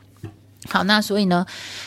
[0.69, 1.45] 好，那所以呢，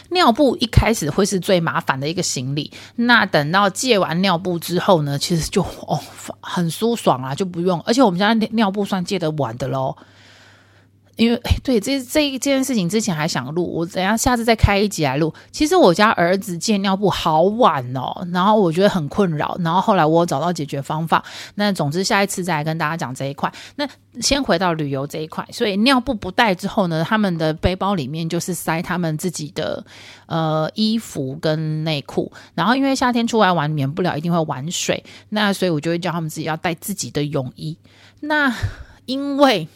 [0.10, 2.70] 尿布一开始会是最麻烦的一个行李。
[2.98, 5.98] 那等到借完尿布之后呢，其实就哦
[6.42, 7.80] 很舒爽啊，就不用。
[7.84, 9.96] 而且我们家尿布算借得晚的喽。
[11.16, 15.34] 因为对这这一件事情之前还想录，我等下下次再开一集来录。
[15.52, 21.24] 其实我家儿子借尿布好晚哦，然后我觉得很困扰，然后后来我找到解决方法。
[21.56, 23.52] 那总之下一次再来跟大家讲这一块。
[23.76, 23.88] 那
[24.20, 29.86] 先回到旅游这一块，所以尿布不带之后呢，他们的背包里面就是塞他们自己的
[30.26, 32.32] 呃衣服跟内裤。
[32.56, 37.78] 然后因为夏天出来玩，免不了一定会玩水，那所以我就会叫他们自己要带自己的泳衣。
[38.20, 38.54] 那
[39.06, 39.68] 因为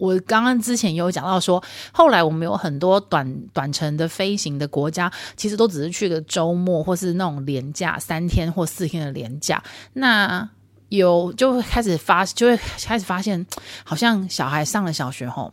[0.00, 9.62] 我刚刚之前有讲到说，后来我们有很多短短程的飞行的国家，其实都只是去个周末或是那种连假三天或四天的连假。
[9.92, 10.48] 那
[10.88, 13.46] 有就会开始发，就会开始发现，
[13.84, 15.52] 好像小孩上了小学后，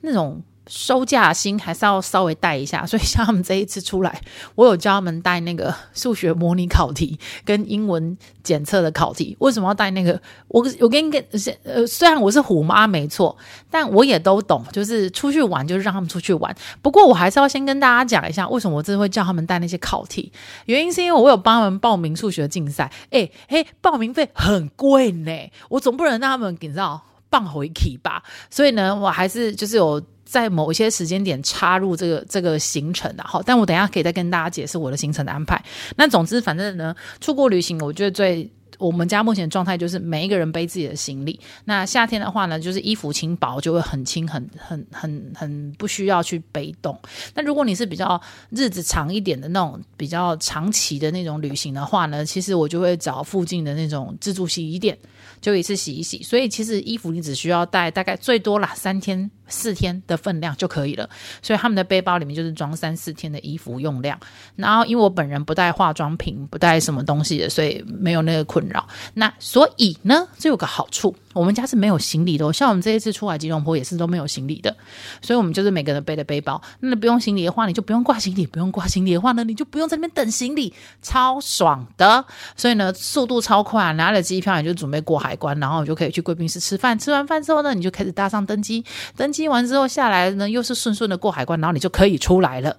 [0.00, 0.42] 那种。
[0.68, 4.20] 收假心还是要稍微带一下，所以像他们这一次出来，
[4.54, 9.34] 我有教他们带那个数学模拟考题跟英文检测的考题。
[9.40, 10.20] 为什么要带那个？
[10.48, 11.24] 我我跟你跟
[11.64, 13.36] 呃，虽然我是虎妈没错，
[13.70, 16.54] 但我也都懂，就是出去玩就是让他们出去玩。
[16.82, 20.30] 不过我还是要先跟大家讲一下，为什么我真的会叫他们带那些考题。
[20.66, 25.32] 原因是因为我有帮他们报名数学竞赛，哎嘿，报名费很贵呢，
[25.70, 28.22] 我总不能让他们你知道放回去吧。
[28.50, 30.02] 所以呢，我还是就是有。
[30.28, 35.62] 在某一些时间点插入这个这个行程的哈，但我等一下可以再跟大家解释我的行程的安排。
[35.96, 38.50] 那总之，反正呢，出国旅行，我觉得最。
[38.78, 41.40] 我们家目前状态就是每一个人背自己的行李。
[41.64, 46.96] 那夏天的话呢，就是衣服轻薄，就会很轻，很很很很不需要去背动。
[47.34, 54.96] 那如果你是比较日子长一点的那种比较长期的那种旅行的话呢，其实我就会找附近的那种自助洗衣店，
[55.40, 56.22] 就一次洗一洗。
[56.22, 61.08] 所以其实衣服你只需要带大概最多啦三天四天的分量就可以了。
[61.42, 64.18] 所以他们的背包里面就是装三四天的衣服用量。
[64.56, 68.86] 然后因为我本人不带化妆品，不带什么东西的，所以没有那个困扰。
[69.14, 74.74] 那所以呢，这有个好处，我们家是没有行李的哦，像我们这一次出来吉隆坡也是都没有行李的，
[75.20, 76.60] 所以我们就是每个人背的背包。
[76.80, 82.24] 那不用行李的话，你就不用挂行李；不用挂行李的话呢，你就不用在那边等行李，超爽的。
[82.56, 86.98] 所以呢，速度超快，拿了机票你就准备过海关，然后你就可以去贵宾室吃饭。
[86.98, 92.76] 吃完饭之后呢，你就开始搭上登机，登机完之后下来呢，又是顺顺的过海关，然后你就可以出来了。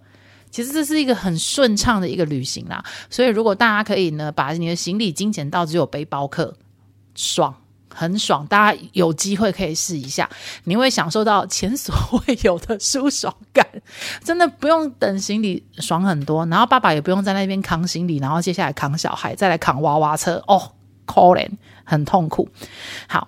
[0.50, 2.84] 其实这是一个很顺畅的一个旅行啦。
[3.10, 6.56] 所以如果大家可以呢，把你的行李精简到只有背包客，
[7.14, 7.56] 爽。
[8.00, 10.30] 很爽，大家有机会可以试一下，
[10.64, 11.94] 你会享受到前所
[12.26, 13.68] 未有的舒爽感，
[14.24, 16.46] 真的不用等行李，爽很多。
[16.46, 20.72] 然后爸爸也不用在那边扛行李，然后接下来扛小孩，再来扛娃娃车，哦，
[21.06, 21.46] 可怜，
[21.84, 22.48] 很痛苦。
[23.10, 23.28] 好，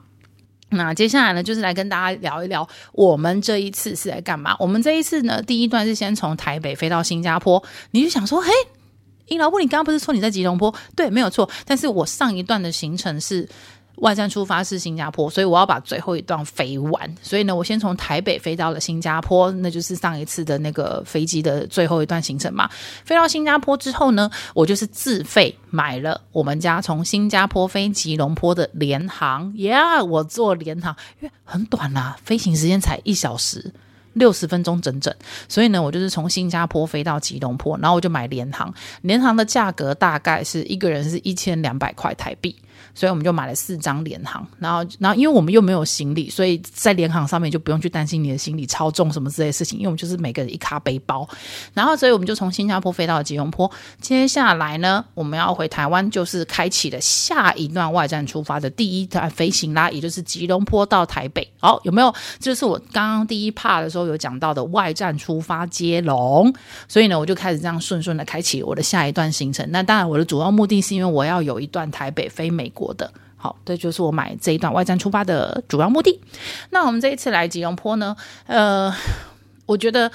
[0.70, 4.56] 那接下来呢，就是来跟大家聊一聊我们这一次是来干嘛。
[4.58, 8.50] 我们这一次呢，第一段是先从台北飞到新加坡，你就想说，嘿，
[9.28, 10.74] 英老布，你刚刚不是说你在吉隆坡？
[10.96, 11.50] 对，没有错。
[11.66, 13.50] 但是我上一段的行程是。
[14.02, 17.16] 外站出发是新加坡，所以我要把最后一段飞完。
[17.22, 22.68] 所以呢，我先从台北飞到了新加坡，那就是上一次的那个飞机的最后一段行程嘛。
[23.06, 29.54] 飞到新加坡之后呢，我就是自费买了我们家从新加坡飞吉隆坡的联航。
[29.54, 33.72] Yeah，我坐联航，因为很短啦，飞行时间才一小时
[34.14, 35.14] 六十分钟整整。
[35.48, 38.74] 所以呢，我就是从新加坡飞到吉隆坡，然后我就买联航。
[39.04, 42.56] 联航的价格大概是一个人是一千两百块台币。
[42.94, 51.28] 所以我们就买了四张联航，然后，然后因为我们又没有行李，所以在联航上面就不用去担心你的行李超重什么之类的事情，因为我们就是每个人一卡背包，
[51.74, 53.70] 然后所以我们就从新加坡飞到了吉隆坡。
[54.00, 61.48] 接下来呢，我们要回台湾，就是开启了下一段外站出发的第一段飞行啦，也就是吉隆坡到台北。
[61.60, 62.14] 好，有没有？
[62.40, 66.54] 这就是我刚刚第一 part 的时候有讲到的外站出发接龙。
[66.88, 69.66] 所以呢，我就开始这样顺顺的开启我的下一段行程。
[69.72, 72.81] 那当然，我的主要目的是因为我要有一段台北飞美国。
[72.82, 76.20] 我的好，这就是我买这一段外站出发的主要目的。
[76.70, 78.16] 那我们这一次来吉隆坡呢，
[78.46, 78.94] 呃，
[79.66, 80.12] 我觉得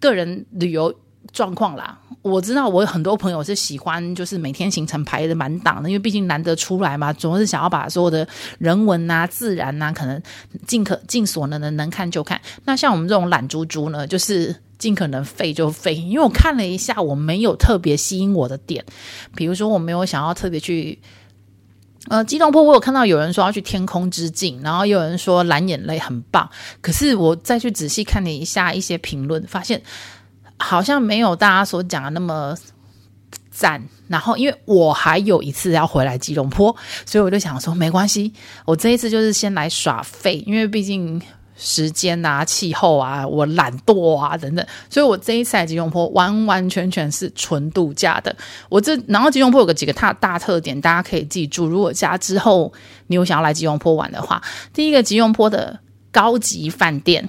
[0.00, 0.94] 个人旅游
[1.30, 8.26] 状况啦，我知道我有很多朋友是喜欢，就是每天行程排得满档的，因为毕竟难得出来嘛，总是想要把所有的
[8.58, 10.22] 人文啊、自然啊，可能
[10.66, 12.40] 尽可尽所能的能看就看。
[12.64, 18.82] 那像我们这种懒猪猪呢，就是尽可能废就废，因为我看了一下，我没有特别吸引我的点，
[19.36, 20.98] 比如说我没有想要特别去。
[22.08, 26.48] 呃，吉隆坡我有看到有人说要去天空之境，然后有人说蓝眼泪很棒，
[26.80, 29.82] 可是我再去仔细看了一下一些评论，发现
[30.56, 32.56] 好像没有大家所讲的那么
[33.50, 33.82] 赞。
[34.08, 38.32] 然后因为我还有一次要回来吉隆坡，所以我就想说没关系，
[38.64, 41.20] 我这一次就是先来耍废，因为毕竟。
[41.58, 48.34] 时间啊，气候啊，我懒惰啊，等等，所以我这一次来吉隆坡完完全全是纯度假的。
[48.68, 51.66] 我这然后吉隆坡有个几个大大特点，大家可以记住。
[51.66, 52.72] 如果家之后
[53.08, 54.40] 你有想要来吉隆坡玩的话，
[54.72, 55.80] 第一个吉隆坡的
[56.12, 57.28] 高级饭店。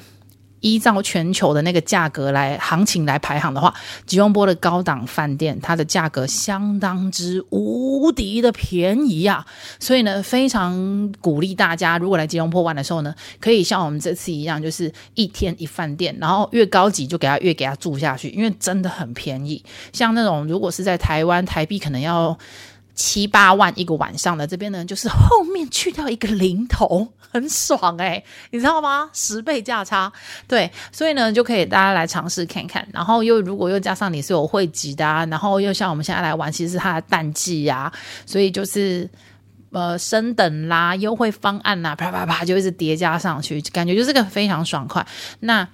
[0.62, 3.74] 依照全球的那个价格来行情来排行的话，
[4.06, 9.45] 吉隆坡的高档饭店它的价格相当之无敌的便宜啊！
[9.80, 19.63] 所以呢，非常鼓励大家，如果来吉隆坡玩的时候呢，可以像我们这次一样，就是一天一饭店，然后越高级就给他越给他住下去，因为真的很便宜。
[19.93, 22.38] 像那种如果是在台湾台币可能要。
[23.00, 29.10] 七八万一个晚上的这边呢，就是后面去掉一个零头，很爽诶、你知道吗？
[29.14, 30.12] 十倍价差，
[30.46, 32.86] 对，所以呢就可以大家来尝试看看。
[32.92, 37.90] 然后又如果又加上你是有会籍的啊，然后又像我们现在来玩，其实是它的淡季呀，
[38.26, 39.10] 所以就是
[39.72, 45.08] 呃升等啦、优惠方案啦，啪啪啪就一直叠加上去，感觉就是个非常爽快。
[45.40, 45.66] 那。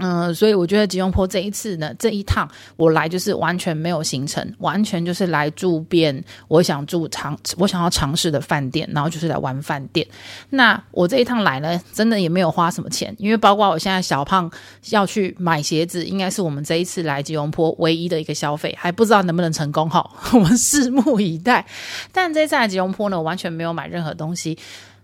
[0.00, 10.06] 嗯，所以我觉得吉隆坡这一次呢，这一趟我来就是完全没有行程，完全就是来住遍我想住尝我想要尝试的饭店，然后就是来玩饭店。
[10.50, 14.50] 那我这一趟来呢，真的也没有花什么钱，因为包括我现在小胖
[14.90, 21.66] 要去买鞋子，应该是我们这一次来吉隆坡唯一的一个消费，还不知道能不能成功哈， 我们拭目以待。
[22.12, 24.58] 但这次来吉隆坡呢，我完全没有买任何东西。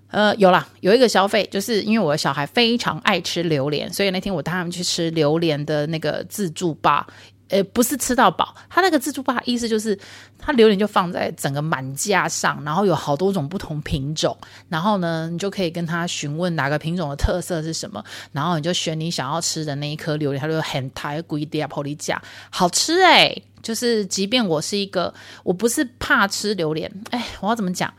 [0.08, 7.06] 呃，有啦，有一个消费，就是因为我的小孩非常爱吃榴莲，所以那天我带他们去吃榴莲的那个自助吧，
[7.48, 9.98] 呃，不是吃到饱，他那个自助吧意思就是，
[10.38, 14.36] 他榴莲就放在整个满架上，然后有好多种不同品种，
[14.68, 27.92] 然后呢，你就可以跟他询问哪个品种的特色是什么，然后你就选你想要吃的那一颗榴莲，他就很抬贵点玻璃价，好吃诶，就是即便我是一个，我不是怕吃榴莲，哎，我要怎么讲？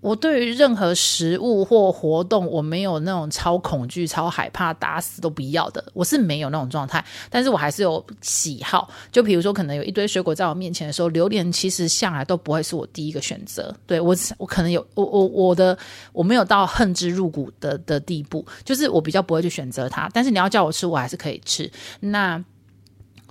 [0.00, 7.04] 我对于任何食物或活动，我没有那种超恐惧、超害怕、打死都不要的，我是没有那种状态。
[7.28, 13.74] 但是我还是有喜好，就比如说，可能有一堆水果在我面前的时候，榴莲其实向来都不会是我第一个选择。
[13.86, 15.76] 对，我，我可能有我我我的
[16.12, 20.08] 我没有到恨之入骨的的地步，就是我比较不会去选择它。
[20.12, 21.70] 但是你要叫我吃，我还是可以吃。
[22.00, 22.42] 那。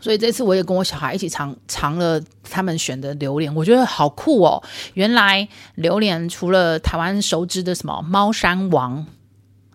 [0.01, 4.63] 所以这次我也跟我小孩一起尝尝了他们选的榴莲，我觉得好酷哦！
[4.93, 9.05] 原来榴莲除了台湾熟知的什么猫山王，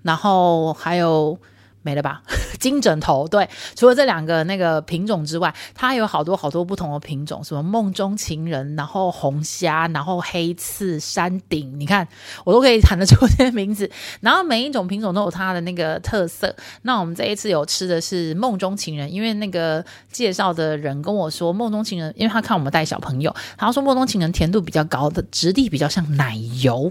[0.02, 1.38] 然后还有。
[1.84, 2.22] 没了吧？
[2.58, 12.08] 金枕头对，除了这两个那个品种之外，它有好多好多不同的品种，什么梦中情人，然后红虾，然后黑刺、山顶，你看
[12.44, 13.88] 我都可以喊得出这些名字。
[14.20, 16.54] 然后每一种品种都有它的那个特色。
[16.82, 26.90] 那我们这一次有吃的是梦中情人，因为那个介绍的人跟我说，梦中情人，因为他看我们带小朋友，他说梦中情人甜度比较高的，质地比较像奶油。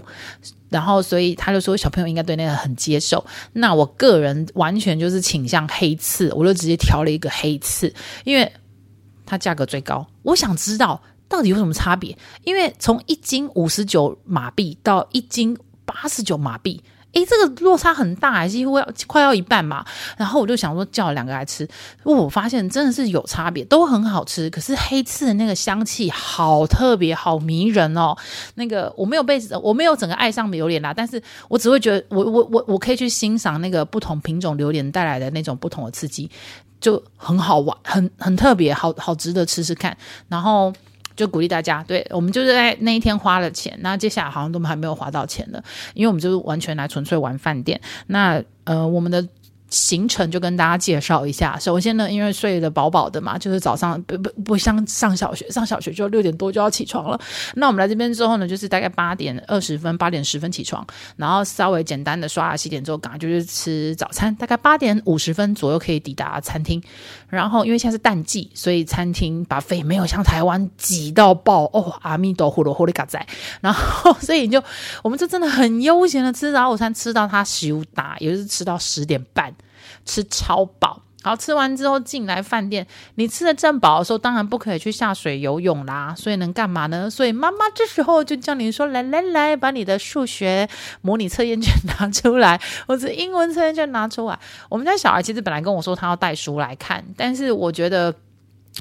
[0.74, 3.24] 然后，所以他就说小朋友应该对那个很接受。
[3.52, 7.94] 那我个人完全就是倾向黑刺，我就直接挑了一个黑刺，
[8.24, 8.52] 因为
[9.24, 10.04] 它价格最高。
[10.24, 16.82] 我想知道到底有什么差别，因为从一斤五十九马币到一斤八十九马币。
[17.14, 19.84] 诶，这个落差很大，几乎要快要一半嘛。
[20.16, 21.66] 然后我就想说叫两个来吃，
[22.02, 24.50] 我发现真的是有差别，都很好吃。
[24.50, 28.16] 可是黑刺的那个香气好特别，好迷人哦。
[28.56, 36.30] 那个我没有被我没有整个爱上榴莲啦，但是我只会觉得我我我我可以去欣赏那个不同品种榴莲带来的那种不同的刺激，
[36.80, 39.96] 就很好玩，很很特别，好好值得吃吃看。
[40.28, 40.72] 然后。
[41.16, 45.62] 就鼓励大家，对，我们就是在那一天花了钱，那接下来好像都还没有花到钱的，
[45.94, 47.80] 因为我们就是完全来纯粹玩饭店。
[48.06, 49.26] 那呃，我们的。
[49.74, 51.58] 行程就跟大家介绍一下。
[51.58, 57.20] 首先呢，因为睡得饱饱的嘛，就是早上不不不像上小学，上小学就六点多就要起床了。
[57.54, 64.32] 那我们来这边之后呢，就是大概八点二十分、八点十分起床，然后稍微简单的刷牙洗脸之后，赶快就是吃早餐。
[64.36, 66.80] 大概八点五十分左右可以抵达餐厅。
[67.28, 73.26] 然后因为现在是淡季，所以餐厅 buffet 没有像台湾挤到爆哦，阿弥陀佛，呼哩嘎仔。
[73.60, 74.62] 然后所以你就
[75.02, 79.52] 我们就真的很悠闲的吃早午餐，吃到它休打，也就是吃到十点半。
[80.04, 86.14] 吃超饱，好，吃完之后进来饭店，你吃的正饱的时候，当然不可以去下水游泳啦。
[86.16, 87.08] 所以能干嘛呢？
[87.08, 90.68] 所以妈妈这时候就叫你说：“来来来，把你的数学
[91.00, 94.38] 模拟测验卷拿出来，或者英文测验卷拿出来。”
[94.68, 98.14] 我们家小孩其实本来跟我说他要带书来看，但是我觉得。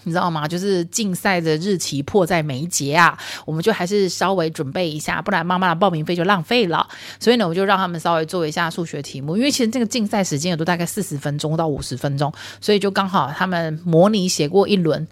[0.03, 0.47] 你知道吗？
[0.47, 6.87] 就是竞赛的日期迫在眉睫啊，我们就还是稍微准备一下，不然妈妈的报名费就浪费了。
[7.19, 15.07] 所以呢，我就让他们稍微做一下数学题目，因为其实这个竞赛时间也都大概四十分钟到五十分钟，所以就刚好他们模拟写过一轮。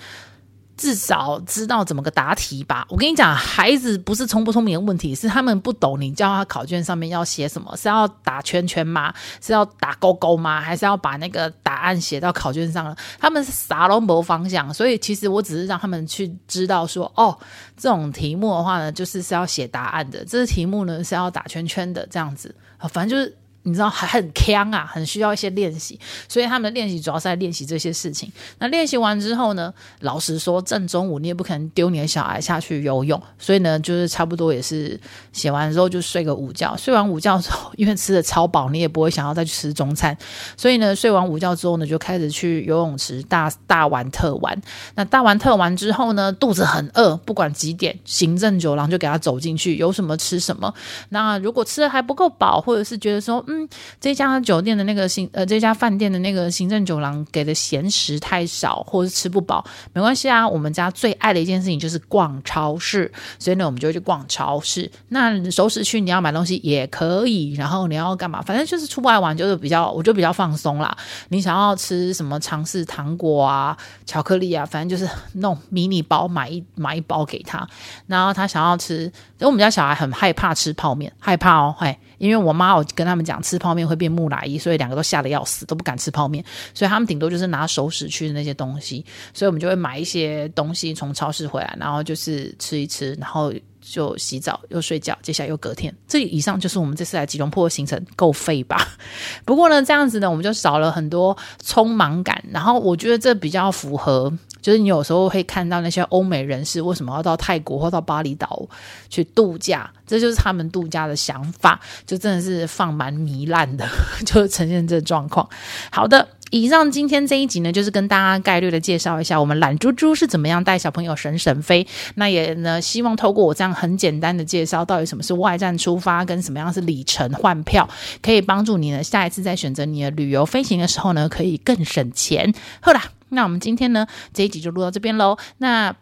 [0.81, 2.83] 至少知道怎么个答题吧。
[2.89, 6.01] 我跟你讲，孩子不是聪不聪明的问题，是他们不懂。
[6.01, 7.71] 你教他考卷上面要写什么？
[7.77, 9.13] 是要打圈圈吗？
[9.39, 10.59] 是要打勾勾吗？
[10.59, 12.95] 还是要把那个答案写到考卷上了？
[13.19, 14.73] 他们是啥都没方向。
[14.73, 17.37] 所以其实我只是让他们去知道说，哦，
[17.77, 20.25] 这种题目的话呢，就是是要写答案的。
[20.25, 22.55] 这个题目呢是要打圈圈的，这样子。
[22.89, 23.37] 反正就是。
[23.63, 28.31] 你知道还很锵啊，很需要一些练习，所以他们的练习主要是在练习这些事情。
[28.59, 34.99] 那练习完之后呢，老实说，正中午你也不可能丢你的小孩下去游泳，所以呢，就是差不多也是
[35.31, 36.75] 写完之后就睡个午觉。
[36.75, 40.17] 睡完午觉之后，因为吃的超饱，你也不会想要再去吃中餐，
[40.57, 44.59] 所以呢，睡完午觉之后呢，就开始去游泳池大大玩特玩。
[44.95, 50.73] 那大玩特玩之后呢，肚子很饿，不管几点，行政酒廊就给他走进去，有什么吃什么。
[51.09, 53.67] 那如果吃的还不够饱，或者是觉得说，嗯，
[53.99, 60.47] 这家酒店的那个行呃，这家饭店的那个行政酒廊给的闲食太少，或者是吃不饱，没关系啊。
[60.47, 64.89] 我们家最爱的一件事情就是逛超市，所以呢，我们就会去逛超市。
[65.09, 68.41] 那熟食区你要买东西也可以，然后你要干嘛？
[68.41, 70.95] 反正就是出外玩，就是比较，我就比较放松啦。
[71.29, 72.39] 你想要吃什么？
[72.41, 77.67] 尝试糖果啊、巧克力啊，反正就是那种迷你包，买一买一包给他。
[78.07, 81.97] 然后他想要吃，因为我们家小孩很害怕吃泡面，害怕哦，嘿。
[82.21, 86.45] 因为我妈有跟他们讲，吃泡面会变木乃伊，所以两个都吓得要死，都不敢吃泡面。
[86.73, 89.03] 所以他们顶多就是拿熟食去的那些东西，
[89.33, 93.51] 所以我们就会买一些东西从超市回来，然后就是吃一吃，然后
[93.81, 95.91] 就洗澡又睡觉，接下来又隔天。
[96.07, 98.77] 这以上就是我们这次来吉隆坡的行程，够废吧？
[99.43, 104.31] 不过呢，这样子呢，我们就少了很多匆忙感，然后我觉得这比较符合。
[104.61, 108.67] 就是你有时候会看到那些欧美人士为什么要到泰国或到巴厘岛
[109.09, 113.87] 去度假，这就是他们度假的想法，就真的是放蛮糜烂的，
[114.25, 115.47] 就呈现这状况。
[115.91, 121.85] 好的，以上今天这一集呢，就是跟大家概略的介绍一下我们懒猪猪是怎么样带小朋友省省飞。
[122.15, 127.89] 那也呢，希望透过我这样很简单的介绍，到底什么是外站出发，跟什么样是里程换票，
[128.21, 132.53] 可以帮助你呢，下一次在选择你的旅游飞行的时候呢，可以更省钱。
[132.81, 135.37] 好啦，那我们今天呢，这一集就录到这边喽。
[135.57, 135.93] 那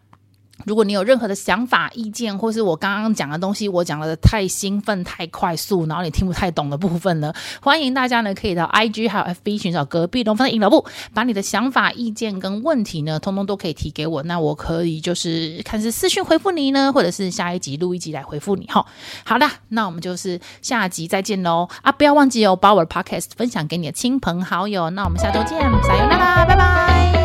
[0.65, 18.86] 如果你有任何的想法、意见，或是我刚刚讲的东西，我讲的太兴奋、太快速，然后你听不太懂的部分呢，欢迎大家呢可以到 IG 还有 FB 寻找隔壁龙凤的阴老木，把你的想法、意见跟问题呢，通通都可以提给我，那我可以就是看是私讯回复你呢，或者是下一集录一集来回复你哈。
[19.23, 21.91] 好啦，那我们就是下集再见喽啊！
[21.93, 24.89] 不要忘记哦，把我的 Podcast 分享给你的亲朋好友。
[24.89, 27.18] 那我们下周见，撒油那啦，拜拜。